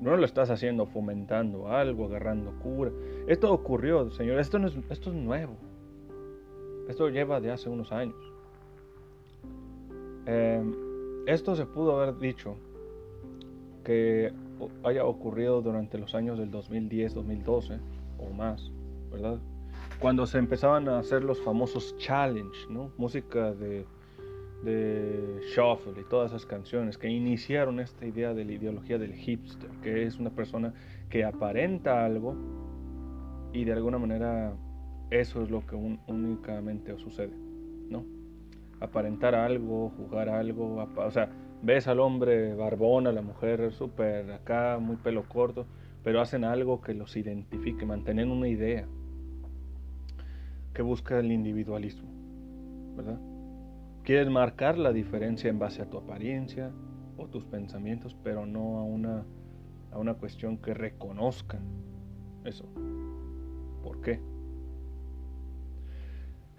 No 0.00 0.16
lo 0.16 0.24
estás 0.24 0.50
haciendo 0.50 0.86
fomentando 0.86 1.68
algo, 1.68 2.06
agarrando 2.06 2.52
cura. 2.58 2.90
Esto 3.26 3.52
ocurrió, 3.52 4.10
Señor. 4.10 4.40
Esto, 4.40 4.58
no 4.58 4.68
es, 4.68 4.74
esto 4.88 5.10
es 5.10 5.16
nuevo. 5.16 5.56
Esto 6.88 7.08
lleva 7.10 7.40
de 7.40 7.50
hace 7.50 7.68
unos 7.68 7.92
años. 7.92 8.16
Em, 10.24 10.74
esto 11.26 11.54
se 11.54 11.66
pudo 11.66 12.00
haber 12.00 12.18
dicho 12.18 12.56
que 13.84 14.32
haya 14.84 15.04
ocurrido 15.04 15.60
durante 15.60 15.98
los 15.98 16.14
años 16.14 16.38
del 16.38 16.50
2010, 16.50 17.14
2012 17.14 17.78
o 18.18 18.30
más, 18.34 18.70
¿verdad? 19.10 19.38
Cuando 20.00 20.26
se 20.26 20.38
empezaban 20.38 20.88
a 20.88 20.98
hacer 20.98 21.22
los 21.24 21.40
famosos 21.42 21.96
challenge, 21.98 22.66
¿no? 22.70 22.90
Música 22.96 23.52
de 23.52 23.84
de 24.62 25.40
Shuffle 25.54 26.00
y 26.00 26.04
todas 26.04 26.32
esas 26.32 26.46
canciones 26.46 26.98
que 26.98 27.08
iniciaron 27.08 27.80
esta 27.80 28.06
idea 28.06 28.34
de 28.34 28.44
la 28.44 28.52
ideología 28.52 28.98
del 28.98 29.14
hipster, 29.14 29.70
que 29.82 30.04
es 30.04 30.18
una 30.18 30.30
persona 30.30 30.74
que 31.08 31.24
aparenta 31.24 32.04
algo 32.04 32.36
y 33.52 33.64
de 33.64 33.72
alguna 33.72 33.98
manera 33.98 34.52
eso 35.10 35.42
es 35.42 35.50
lo 35.50 35.66
que 35.66 35.74
únicamente 35.74 36.96
sucede, 36.98 37.34
¿no? 37.88 38.04
Aparentar 38.80 39.34
algo, 39.34 39.90
jugar 39.90 40.28
algo, 40.28 40.86
o 40.96 41.10
sea, 41.10 41.30
ves 41.62 41.88
al 41.88 42.00
hombre 42.00 42.54
barbón, 42.54 43.06
a 43.06 43.12
la 43.12 43.22
mujer 43.22 43.72
súper 43.72 44.30
acá, 44.30 44.78
muy 44.80 44.96
pelo 44.96 45.28
corto, 45.28 45.66
pero 46.04 46.20
hacen 46.20 46.44
algo 46.44 46.80
que 46.80 46.94
los 46.94 47.16
identifique, 47.16 47.84
mantienen 47.84 48.30
una 48.30 48.48
idea 48.48 48.86
que 50.72 50.82
busca 50.82 51.18
el 51.18 51.32
individualismo, 51.32 52.08
¿verdad? 52.96 53.20
Quieres 54.10 54.28
marcar 54.28 54.76
la 54.76 54.92
diferencia 54.92 55.48
en 55.50 55.60
base 55.60 55.82
a 55.82 55.86
tu 55.88 55.96
apariencia 55.96 56.72
o 57.16 57.28
tus 57.28 57.44
pensamientos, 57.44 58.16
pero 58.24 58.44
no 58.44 58.78
a 58.78 58.82
una, 58.82 59.24
a 59.92 59.98
una 60.00 60.14
cuestión 60.14 60.58
que 60.58 60.74
reconozcan 60.74 61.60
eso. 62.44 62.64
¿Por 63.84 64.00
qué? 64.00 64.18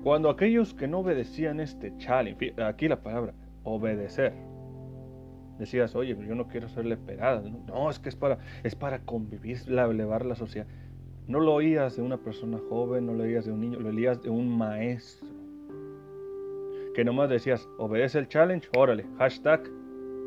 Cuando 0.02 0.30
aquellos 0.30 0.74
que 0.74 0.88
no 0.88 1.00
obedecían 1.00 1.60
este 1.60 1.94
challenge, 1.98 2.54
aquí 2.64 2.88
la 2.88 3.04
palabra 3.04 3.34
obedecer, 3.66 4.32
decías, 5.60 5.94
oye, 5.94 6.16
yo 6.26 6.36
no 6.36 6.48
quiero 6.48 6.70
serle 6.70 6.96
perada, 6.96 7.42
no, 7.42 7.90
es 7.90 8.00
que 8.00 8.08
es 8.08 8.16
para, 8.16 8.38
es 8.64 8.76
para 8.76 9.00
convivir, 9.00 9.58
elevar 9.68 10.26
la 10.26 10.36
sociedad. 10.36 10.68
No 11.28 11.42
lo 11.42 11.56
oías 11.56 11.98
de 11.98 12.02
una 12.02 12.16
persona 12.16 12.60
joven, 12.70 13.08
no 13.08 13.14
lo 13.14 13.24
oías 13.24 13.44
de 13.44 13.52
un 13.52 13.60
niño, 13.60 13.78
lo 13.82 13.90
oías 13.90 14.24
de 14.24 14.30
un 14.30 14.58
maestro 14.58 15.41
que 16.94 17.06
nomás 17.06 17.30
decías, 17.30 17.68
obedece 17.78 18.20
el 18.20 18.28
challenge, 18.28 18.70
órale, 18.76 19.06
hashtag, 19.18 19.64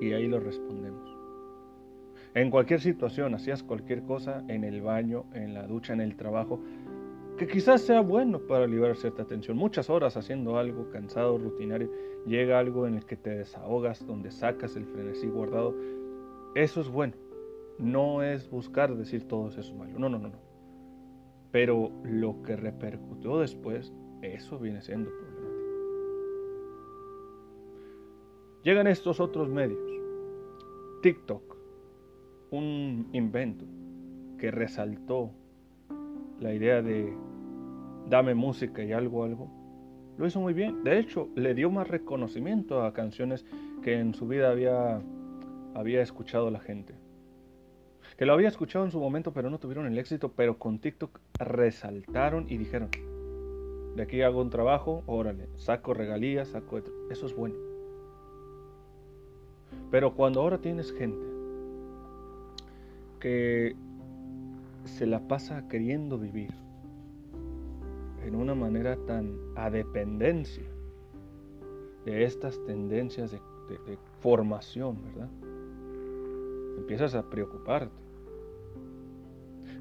y 0.01 0.13
ahí 0.13 0.27
lo 0.27 0.41
respondemos. 0.41 1.15
En 2.35 2.51
cualquier 2.51 2.81
situación, 2.81 3.35
hacías 3.35 3.63
cualquier 3.63 4.03
cosa, 4.03 4.43
en 4.49 4.65
el 4.65 4.83
baño, 4.83 5.25
en 5.35 5.55
la 5.55 5.67
ducha, 5.67 5.93
en 5.93 6.01
el 6.01 6.17
trabajo, 6.17 6.61
que 7.37 7.47
quizás 7.47 7.83
sea 7.83 8.01
bueno 8.01 8.41
para 8.41 8.67
liberar 8.67 8.97
cierta 8.97 9.25
tensión. 9.25 9.57
Muchas 9.57 9.91
horas 9.91 10.17
haciendo 10.17 10.59
algo 10.59 10.91
cansado, 10.91 11.39
rutinario, 11.39 11.91
llega 12.27 12.59
algo 12.59 12.87
en 12.87 12.95
el 12.95 13.05
que 13.05 13.17
te 13.17 13.31
desahogas, 13.31 14.07
donde 14.07 14.31
sacas 14.31 14.77
el 14.77 14.87
frenesí 14.87 15.27
guardado. 15.27 15.75
Eso 16.55 16.81
es 16.81 16.89
bueno. 16.89 17.15
No 17.79 18.23
es 18.23 18.49
buscar 18.49 18.95
decir 18.95 19.27
todo 19.27 19.49
eso 19.49 19.61
es 19.61 19.73
malo. 19.73 19.99
No, 19.99 20.09
no, 20.09 20.19
no, 20.19 20.29
no. 20.29 20.39
Pero 21.51 21.91
lo 22.05 22.43
que 22.43 22.57
repercutió 22.57 23.39
después, 23.39 23.93
eso 24.23 24.59
viene 24.59 24.81
siendo 24.81 25.11
Llegan 28.65 28.87
estos 28.87 29.21
otros 29.21 29.51
medios. 29.51 29.79
TikTok, 31.03 31.55
un 32.51 33.11
invento 33.13 33.67
que 34.39 34.51
resaltó 34.51 35.33
la 36.41 36.55
idea 36.55 36.81
de 36.81 37.15
dame 38.09 38.35
música 38.35 38.83
y 38.83 38.93
algo, 38.93 39.25
algo, 39.25 39.51
lo 40.17 40.27
hizo 40.27 40.41
muy 40.41 40.55
bien. 40.55 40.83
De 40.83 40.99
hecho, 40.99 41.29
le 41.35 41.53
dio 41.53 41.71
más 41.71 41.89
reconocimiento 41.89 42.83
a 42.83 42.95
canciones 42.95 43.45
que 43.83 44.01
en 44.01 44.15
su 44.15 44.27
vida 44.27 44.51
había, 44.51 45.03
había 45.75 46.01
escuchado 46.01 46.51
la 46.51 46.61
gente. 46.61 46.95
Que 48.17 48.25
lo 48.25 48.33
había 48.33 48.49
escuchado 48.49 48.87
en 48.87 48.93
su 48.93 48.99
momento, 48.99 49.35
pero 49.35 49.51
no 49.51 49.59
tuvieron 49.59 49.85
el 49.85 49.99
éxito, 49.99 50.33
pero 50.33 50.59
con 50.59 50.79
TikTok 50.79 51.21
resaltaron 51.39 52.47
y 52.49 52.57
dijeron, 52.57 52.89
de 53.95 54.03
aquí 54.03 54.23
hago 54.23 54.41
un 54.41 54.49
trabajo, 54.49 55.03
órale, 55.05 55.51
saco 55.57 55.93
regalías, 55.93 56.49
saco... 56.49 56.81
Eso 57.11 57.27
es 57.27 57.37
bueno. 57.37 57.64
Pero 59.91 60.15
cuando 60.15 60.41
ahora 60.41 60.59
tienes 60.59 60.93
gente 60.93 61.25
que 63.21 63.77
se 64.85 65.07
la 65.07 65.27
pasa 65.27 65.67
queriendo 65.69 66.19
vivir 66.19 66.53
en 68.25 68.35
una 68.35 68.55
manera 68.55 68.97
tan 69.07 69.37
a 69.57 69.71
dependencia 69.71 70.65
de 72.05 72.25
estas 72.25 72.63
tendencias 72.65 73.31
de, 73.31 73.39
formación, 74.21 75.03
¿verdad? 75.03 75.29
Empiezas 76.79 77.15
a 77.15 77.29
preocuparte. 77.29 77.95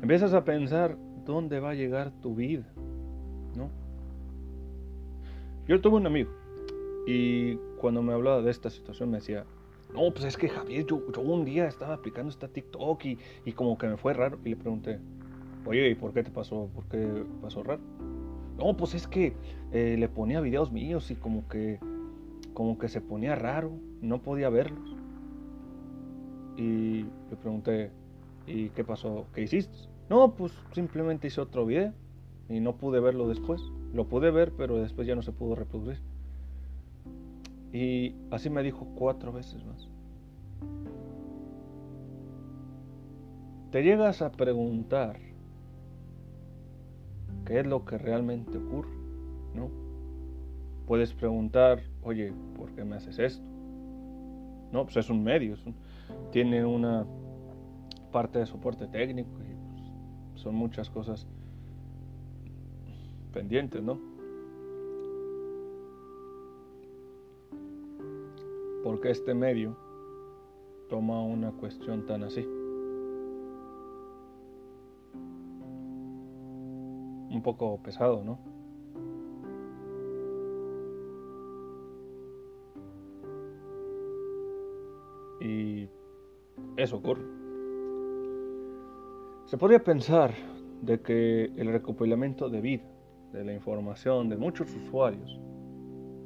Empiezas 0.01 0.33
a 0.33 0.43
pensar 0.43 0.97
dónde 1.25 1.59
va 1.59 1.71
a 1.71 1.73
llegar 1.73 2.12
tu 2.21 2.35
vida, 2.35 2.65
¿no? 3.55 3.69
Yo 5.67 5.79
tuve 5.79 5.95
un 5.95 6.07
amigo 6.07 6.31
y 7.07 7.55
cuando 7.79 8.01
me 8.01 8.13
hablaba 8.13 8.41
de 8.41 8.51
esta 8.51 8.69
situación 8.69 9.12
me 9.12 9.17
decía, 9.17 9.45
no, 9.93 10.12
pues 10.12 10.25
es 10.25 10.38
que 10.38 10.50
Javier, 10.50 10.85
yo, 10.85 11.01
un 11.21 11.45
día 11.45 11.67
estaba 11.67 11.93
aplicando 11.93 12.29
esta 12.29 12.47
TikTok 12.47 13.05
y, 13.05 13.17
y, 13.45 13.51
como 13.51 13.77
que 13.77 13.88
me 13.88 13.97
fue 13.97 14.13
raro. 14.13 14.39
Y 14.43 14.50
le 14.50 14.55
pregunté, 14.55 15.00
oye, 15.65 15.89
¿y 15.89 15.95
por 15.95 16.13
qué 16.13 16.23
te 16.23 16.31
pasó? 16.31 16.69
¿Por 16.73 16.85
qué 16.85 17.23
pasó 17.41 17.63
raro? 17.63 17.81
No, 18.57 18.75
pues 18.75 18.95
es 18.95 19.07
que 19.07 19.33
eh, 19.71 19.95
le 19.97 20.09
ponía 20.09 20.41
videos 20.41 20.71
míos 20.71 21.12
y 21.12 21.15
como 21.15 21.47
que, 21.47 21.79
como 22.53 22.77
que 22.77 22.88
se 22.88 23.01
ponía 23.01 23.35
raro, 23.35 23.71
no 24.01 24.21
podía 24.21 24.50
verlos. 24.50 24.95
Y 26.57 27.03
le 27.29 27.35
pregunté, 27.39 27.91
¿y 28.47 28.69
qué 28.69 28.83
pasó? 28.83 29.27
¿Qué 29.33 29.41
hiciste? 29.43 29.77
No, 30.09 30.33
pues 30.33 30.53
simplemente 30.73 31.27
hice 31.27 31.41
otro 31.41 31.65
video 31.65 31.93
y 32.50 32.59
no 32.59 32.77
pude 32.77 33.00
verlo 33.00 33.27
después. 33.27 33.62
Lo 33.93 34.07
pude 34.07 34.31
ver, 34.31 34.53
pero 34.57 34.77
después 34.77 35.07
ya 35.07 35.15
no 35.15 35.21
se 35.21 35.31
pudo 35.31 35.55
reproducir. 35.55 36.00
Y 37.73 38.15
así 38.31 38.49
me 38.49 38.63
dijo 38.63 38.87
cuatro 38.95 39.33
veces 39.33 39.65
más. 39.65 39.89
Te 43.71 43.83
llegas 43.83 44.21
a 44.21 44.31
preguntar 44.31 45.19
qué 47.45 47.59
es 47.59 47.65
lo 47.65 47.83
que 47.83 47.97
realmente 47.97 48.57
ocurre, 48.57 48.95
¿no? 49.55 49.83
puedes 50.85 51.13
preguntar, 51.13 51.81
oye, 52.03 52.33
¿por 52.55 52.71
qué 52.71 52.83
me 52.83 52.95
haces 52.95 53.19
esto? 53.19 53.43
No, 54.71 54.83
pues 54.83 54.97
es 54.97 55.09
un 55.09 55.23
medio, 55.23 55.55
tiene 56.31 56.65
una 56.65 57.05
parte 58.11 58.39
de 58.39 58.45
soporte 58.45 58.87
técnico 58.87 59.29
y 59.39 59.55
pues, 59.75 60.41
son 60.41 60.55
muchas 60.55 60.89
cosas 60.89 61.27
pendientes, 63.31 63.81
¿no? 63.81 64.12
Porque 68.83 69.11
este 69.11 69.33
medio 69.33 69.77
toma 70.89 71.23
una 71.23 71.51
cuestión 71.53 72.05
tan 72.05 72.23
así. 72.23 72.45
Un 77.31 77.41
poco 77.41 77.81
pesado, 77.81 78.23
¿no? 78.23 78.37
Y 85.41 85.89
eso 86.77 86.97
ocurre. 86.97 87.23
Se 89.45 89.57
podría 89.57 89.83
pensar 89.83 90.33
de 90.81 91.01
que 91.01 91.45
el 91.55 91.71
recopilamiento 91.71 92.49
de 92.49 92.61
vida, 92.61 92.83
de 93.31 93.43
la 93.43 93.53
información 93.53 94.29
de 94.29 94.37
muchos 94.37 94.73
usuarios, 94.75 95.39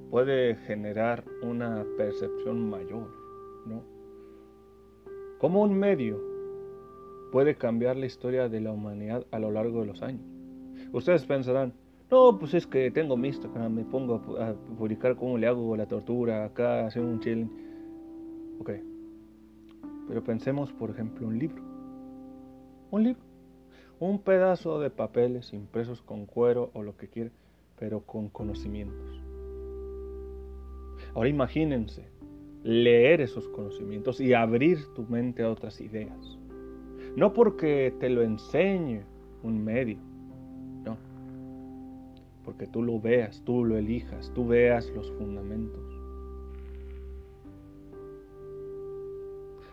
puede 0.09 0.55
generar 0.55 1.23
una 1.41 1.85
percepción 1.97 2.69
mayor, 2.69 3.09
¿no? 3.65 3.83
¿Cómo 5.39 5.61
un 5.63 5.77
medio 5.77 6.19
puede 7.31 7.55
cambiar 7.55 7.95
la 7.97 8.05
historia 8.05 8.49
de 8.49 8.61
la 8.61 8.71
humanidad 8.71 9.25
a 9.31 9.39
lo 9.39 9.51
largo 9.51 9.81
de 9.81 9.87
los 9.87 10.01
años? 10.01 10.25
Ustedes 10.93 11.25
pensarán, 11.25 11.73
no, 12.09 12.39
pues 12.39 12.53
es 12.53 12.65
que 12.65 12.89
tengo 12.89 13.17
mi 13.17 13.27
Instagram, 13.27 13.73
me 13.73 13.83
pongo 13.83 14.15
a, 14.39 14.53
publicar 14.77 15.15
cómo 15.15 15.37
le 15.37 15.47
hago 15.47 15.75
la 15.75 15.87
tortura, 15.87 16.45
acá 16.45 16.85
hacer 16.87 17.03
un 17.03 17.19
chilling. 17.19 17.51
Ok. 18.59 18.71
Pero 20.07 20.23
pensemos, 20.23 20.71
por 20.71 20.89
ejemplo, 20.89 21.27
un 21.27 21.37
libro. 21.37 21.61
Un 22.91 23.03
libro. 23.03 23.21
Un 23.99 24.19
pedazo 24.19 24.79
de 24.79 24.89
papeles 24.89 25.51
impresos 25.53 26.01
con 26.01 26.25
cuero 26.25 26.71
o 26.73 26.81
lo 26.81 26.95
que 26.95 27.09
quiera, 27.09 27.31
pero 27.77 28.01
con 28.01 28.29
conocimientos. 28.29 29.26
Ahora 31.17 31.29
imagínense 31.29 32.05
leer 32.61 33.21
esos 33.21 33.47
conocimientos 33.47 34.21
y 34.21 34.35
abrir 34.35 34.77
tu 34.93 35.01
mente 35.01 35.41
a 35.41 35.49
otras 35.49 35.81
ideas. 35.81 36.37
No 37.15 37.33
porque 37.33 37.91
te 37.99 38.07
lo 38.07 38.21
enseñe 38.21 39.01
un 39.41 39.63
medio, 39.63 39.97
no. 40.85 40.95
Porque 42.45 42.67
tú 42.67 42.83
lo 42.83 43.01
veas, 43.01 43.41
tú 43.45 43.65
lo 43.65 43.77
elijas, 43.77 44.31
tú 44.35 44.45
veas 44.45 44.91
los 44.91 45.11
fundamentos. 45.13 45.81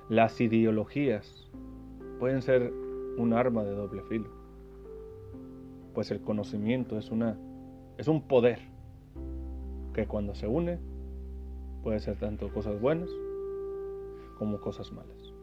Las 0.08 0.40
ideologías 0.40 1.52
pueden 2.20 2.40
ser 2.40 2.72
un 3.18 3.34
arma 3.34 3.64
de 3.64 3.72
doble 3.72 4.00
filo, 4.04 4.30
pues 5.92 6.10
el 6.10 6.22
conocimiento 6.22 6.96
es 6.96 7.10
una 7.10 7.36
es 7.98 8.08
un 8.08 8.22
poder 8.22 8.60
que 9.92 10.06
cuando 10.06 10.34
se 10.34 10.48
une 10.48 10.93
Puede 11.84 12.00
ser 12.00 12.16
tanto 12.16 12.48
cosas 12.48 12.80
buenas 12.80 13.10
como 14.38 14.58
cosas 14.58 14.90
malas. 14.90 15.34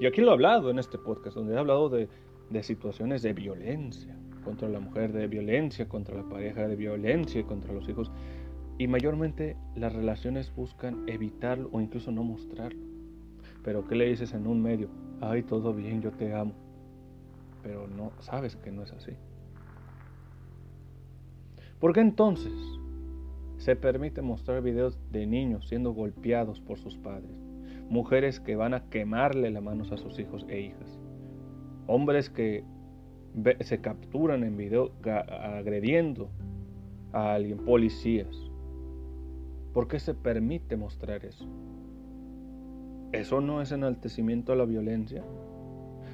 Y 0.00 0.06
aquí 0.06 0.22
lo 0.22 0.28
he 0.30 0.32
hablado 0.32 0.70
en 0.70 0.78
este 0.78 0.96
podcast, 0.96 1.36
donde 1.36 1.54
he 1.54 1.58
hablado 1.58 1.90
de, 1.90 2.08
situaciones 2.62 3.20
de 3.20 3.34
violencia 3.34 4.16
contra 4.44 4.66
la 4.70 4.80
mujer, 4.80 5.12
de 5.12 5.26
violencia 5.26 5.86
contra 5.86 6.16
la 6.16 6.22
pareja, 6.22 6.66
de 6.68 6.74
violencia 6.74 7.44
contra 7.44 7.74
los 7.74 7.86
hijos. 7.86 8.10
Y 8.78 8.88
mayormente 8.88 9.58
las 9.74 9.92
relaciones 9.92 10.54
buscan 10.54 11.04
evitarlo 11.06 11.68
o 11.72 11.80
incluso 11.82 12.10
no 12.10 12.24
mostrarlo. 12.24 12.80
Pero 13.62 13.86
¿qué 13.86 13.94
le 13.94 14.06
dices 14.06 14.32
en 14.32 14.46
un 14.46 14.62
medio? 14.62 14.88
Ay, 15.20 15.42
todo 15.42 15.74
bien, 15.74 16.00
yo 16.00 16.12
te 16.12 16.34
amo. 16.34 16.54
Pero 17.62 17.86
no, 17.88 18.10
sabes 18.20 18.56
que 18.56 18.72
no 18.72 18.84
es 18.84 18.92
así. 18.92 19.12
¿Por 21.78 21.92
qué 21.92 22.00
entonces 22.00 22.54
se 23.58 23.76
permite 23.76 24.22
mostrar 24.22 24.62
videos 24.62 24.98
de 25.10 25.26
niños 25.26 25.68
siendo 25.68 25.92
golpeados 25.92 26.60
por 26.60 26.78
sus 26.78 26.96
padres, 26.96 27.36
mujeres 27.88 28.40
que 28.40 28.56
van 28.56 28.74
a 28.74 28.88
quemarle 28.88 29.50
las 29.50 29.62
manos 29.62 29.92
a 29.92 29.96
sus 29.96 30.18
hijos 30.18 30.44
e 30.48 30.60
hijas, 30.60 31.00
hombres 31.86 32.30
que 32.30 32.64
se 33.60 33.80
capturan 33.80 34.44
en 34.44 34.56
video 34.56 34.92
agrediendo 35.04 36.30
a 37.12 37.34
alguien, 37.34 37.58
policías. 37.58 38.34
¿Por 39.72 39.88
qué 39.88 40.00
se 40.00 40.14
permite 40.14 40.76
mostrar 40.76 41.24
eso? 41.24 41.46
¿Eso 43.12 43.40
no 43.40 43.60
es 43.60 43.72
enaltecimiento 43.72 44.52
a 44.52 44.56
la 44.56 44.64
violencia? 44.64 45.22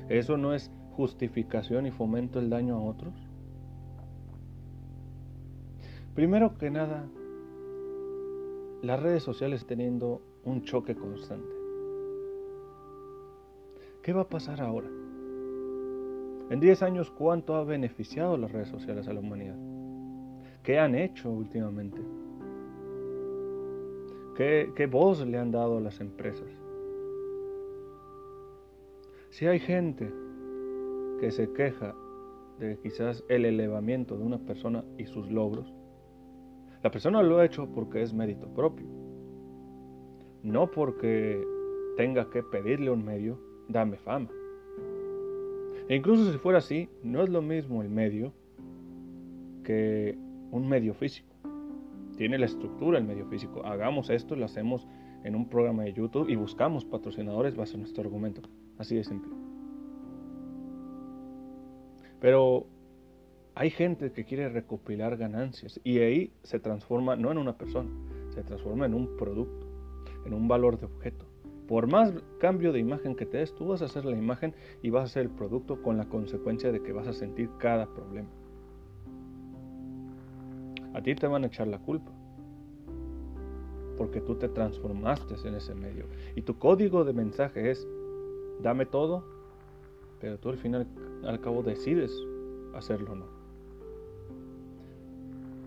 ¿Eso 0.09 0.37
no 0.37 0.53
es 0.53 0.71
justificación 0.97 1.87
y 1.87 1.91
fomento 1.91 2.39
el 2.39 2.51
daño 2.51 2.77
a 2.77 2.83
otros? 2.83 3.15
Primero 6.15 6.59
que 6.59 6.71
nada, 6.71 7.07
las 8.83 9.01
redes 9.01 9.23
sociales 9.23 9.65
teniendo 9.65 10.21
un 10.45 10.63
choque 10.63 10.97
constante. 10.97 11.55
¿Qué 14.03 14.13
va 14.13 14.23
a 14.23 14.29
pasar 14.29 14.61
ahora? 14.61 14.89
En 16.51 16.59
10 16.59 16.83
años, 16.83 17.11
¿cuánto 17.11 17.55
ha 17.55 17.63
beneficiado 17.63 18.37
las 18.37 18.51
redes 18.51 18.69
sociales 18.69 19.07
a 19.07 19.13
la 19.13 19.21
humanidad? 19.21 19.57
¿Qué 20.65 20.81
han 20.81 20.97
hecho 20.97 21.31
últimamente? 21.31 22.01
¿Qué, 24.37 24.73
qué 24.75 24.87
voz 24.87 25.25
le 25.25 25.39
han 25.39 25.53
dado 25.53 25.79
a 25.79 25.81
las 25.81 26.01
empresas? 26.01 26.49
Si 29.31 29.47
hay 29.47 29.61
gente 29.61 30.13
que 31.21 31.31
se 31.31 31.53
queja 31.53 31.95
de 32.59 32.79
quizás 32.83 33.25
el 33.29 33.45
elevamiento 33.45 34.19
de 34.19 34.25
una 34.25 34.39
persona 34.39 34.85
y 34.99 35.07
sus 35.07 35.31
logros, 35.31 35.73
la 36.83 36.91
persona 36.91 37.23
lo 37.23 37.39
ha 37.39 37.45
hecho 37.45 37.69
porque 37.73 38.03
es 38.03 38.13
mérito 38.13 38.49
propio, 38.49 38.87
no 40.43 40.71
porque 40.71 41.43
tenga 41.97 42.29
que 42.31 42.43
pedirle 42.43 42.91
un 42.91 43.05
medio, 43.05 43.39
dame 43.69 43.97
fama. 43.97 44.29
E 45.89 45.97
incluso 45.97 46.31
si 46.31 46.39
fuera 46.39 46.59
así, 46.59 46.89
no 47.03 47.23
es 47.23 47.29
lo 47.29 47.43
mismo 47.43 47.83
el 47.83 47.89
medio 47.89 48.33
que 49.65 50.17
un 50.51 50.69
medio 50.69 50.95
físico. 50.95 51.29
Tiene 52.17 52.39
la 52.39 52.47
estructura 52.47 52.99
el 52.99 53.05
medio 53.05 53.27
físico. 53.27 53.65
Hagamos 53.65 54.11
esto, 54.11 54.37
lo 54.37 54.45
hacemos 54.45 54.87
en 55.25 55.35
un 55.35 55.49
programa 55.49 55.85
de 55.85 55.93
YouTube 55.93 56.29
y 56.29 56.37
buscamos 56.37 56.85
patrocinadores, 56.85 57.59
va 57.59 57.65
a 57.65 57.77
nuestro 57.77 58.03
argumento. 58.03 58.43
Así 58.79 58.97
de 58.97 59.05
simple. 59.05 59.31
Pero 62.21 62.67
hay 63.55 63.71
gente 63.71 64.13
que 64.13 64.25
quiere 64.25 64.49
recopilar 64.49 65.17
ganancias 65.17 65.81
y 65.85 65.99
ahí 65.99 66.33
se 66.43 66.59
transforma 66.59 67.17
no 67.17 67.31
en 67.31 67.39
una 67.39 67.57
persona, 67.57 67.91
se 68.31 68.43
transforma 68.43 68.87
en 68.87 68.95
un 68.95 69.17
producto, 69.17 69.67
en 70.25 70.33
un 70.35 70.49
valor 70.49 70.79
de 70.79 70.87
objeto. 70.87 71.27
Por 71.69 71.87
más 71.87 72.13
cambio 72.39 72.73
de 72.73 72.81
imagen 72.81 73.15
que 73.15 73.27
te 73.27 73.39
des, 73.39 73.55
tú 73.55 73.67
vas 73.67 73.83
a 73.83 73.87
hacer 73.87 74.05
la 74.05 74.17
imagen 74.17 74.55
y 74.83 74.91
vas 74.91 75.03
a 75.03 75.05
hacer 75.05 75.23
el 75.23 75.31
producto 75.31 75.83
con 75.83 75.97
la 75.97 76.09
consecuencia 76.09 76.73
de 76.73 76.83
que 76.83 76.93
vas 76.93 77.07
a 77.07 77.13
sentir 77.13 77.51
cada 77.59 77.87
problema. 77.87 78.29
A 80.95 81.03
ti 81.03 81.15
te 81.15 81.27
van 81.27 81.45
a 81.45 81.47
echar 81.47 81.69
la 81.69 81.79
culpa 81.79 82.13
porque 83.97 84.21
tú 84.21 84.35
te 84.35 84.49
transformaste 84.49 85.35
en 85.47 85.55
ese 85.55 85.75
medio. 85.75 86.07
Y 86.35 86.43
tu 86.43 86.59
código 86.59 87.05
de 87.05 87.13
mensaje 87.13 87.71
es, 87.71 87.87
dame 88.61 88.87
todo, 88.87 89.25
pero 90.21 90.39
tú 90.39 90.49
al 90.49 90.59
final, 90.59 90.87
al 91.25 91.41
cabo 91.41 91.63
decides 91.63 92.13
hacerlo 92.75 93.13
o 93.13 93.15
no. 93.15 93.32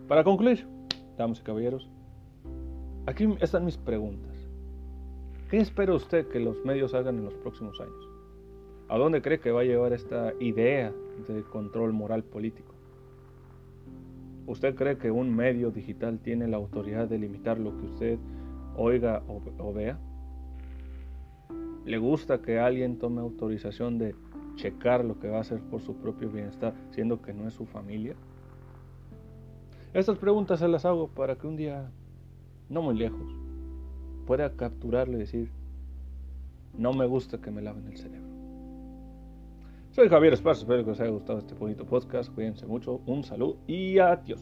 Para 0.07 0.23
concluir, 0.23 0.67
damas 1.17 1.39
y 1.39 1.43
caballeros, 1.43 1.89
aquí 3.07 3.27
están 3.41 3.65
mis 3.65 3.77
preguntas. 3.77 4.37
¿Qué 5.49 5.57
espera 5.57 5.95
usted 5.95 6.27
que 6.27 6.39
los 6.39 6.63
medios 6.63 6.93
hagan 6.93 7.17
en 7.17 7.25
los 7.25 7.33
próximos 7.33 7.81
años? 7.81 8.09
¿A 8.87 8.99
dónde 8.99 9.23
cree 9.23 9.39
que 9.39 9.49
va 9.49 9.61
a 9.61 9.63
llevar 9.63 9.93
esta 9.93 10.31
idea 10.39 10.93
de 11.27 11.41
control 11.45 11.91
moral 11.91 12.23
político? 12.23 12.75
¿Usted 14.45 14.75
cree 14.75 14.99
que 14.99 15.09
un 15.09 15.35
medio 15.35 15.71
digital 15.71 16.19
tiene 16.19 16.47
la 16.47 16.57
autoridad 16.57 17.07
de 17.07 17.17
limitar 17.17 17.57
lo 17.57 17.75
que 17.75 17.85
usted 17.85 18.19
oiga 18.77 19.23
o, 19.27 19.73
vea? 19.73 19.97
¿Le 21.83 21.97
gusta 21.97 22.43
que 22.43 22.59
alguien 22.59 22.99
tome 22.99 23.21
autorización 23.21 23.97
de 23.97 24.13
checar 24.55 25.03
lo 25.03 25.19
que 25.19 25.29
va 25.29 25.37
a 25.37 25.41
hacer 25.41 25.61
por 25.61 25.81
su 25.81 25.95
propio 25.95 26.29
bienestar, 26.29 26.75
siendo 26.91 27.23
que 27.23 27.33
no 27.33 27.47
es 27.47 27.55
su 27.55 27.65
familia? 27.65 28.15
Estas 29.95 30.17
preguntas 30.17 30.59
se 30.59 30.67
las 30.67 30.83
hago 30.83 31.07
para 31.07 31.37
que 31.37 31.47
un 31.47 31.55
día, 31.55 31.89
no 32.67 32.81
muy 32.81 32.97
lejos, 32.97 33.31
pueda 34.27 34.51
capturarlo 34.57 35.15
y 35.15 35.19
decir, 35.19 35.49
no 36.77 36.91
me 36.91 37.05
gusta 37.05 37.37
que 37.37 37.49
me 37.49 37.61
laven 37.61 37.87
el 37.87 37.97
cerebro. 37.97 38.27
Soy 39.91 40.09
Javier 40.09 40.33
Esparza, 40.33 40.63
espero 40.63 40.83
que 40.83 40.91
os 40.91 40.99
haya 40.99 41.11
gustado 41.11 41.39
este 41.39 41.53
bonito 41.53 41.85
podcast. 41.85 42.29
Cuídense 42.33 42.65
mucho, 42.65 42.99
un 43.05 43.23
saludo 43.23 43.55
y 43.67 43.97
adiós. 43.99 44.41